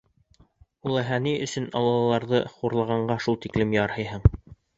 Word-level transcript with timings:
Улайһа, 0.89 1.19
ни 1.25 1.33
өсөн 1.47 1.67
Аллаларҙы 1.81 2.41
хурлағанға 2.55 3.19
шул 3.27 3.39
тиклем 3.45 3.79
ярһыйһың? 3.79 4.27